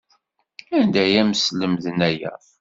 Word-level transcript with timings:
Anda 0.77 1.01
ay 1.03 1.15
am-slemden 1.21 1.99
aya? 2.09 2.31